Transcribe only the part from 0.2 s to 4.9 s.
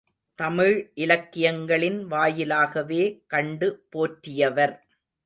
தமிழ் இலக்கியங்களின் வாயிலாகவே கண்டு போற்றியவர்.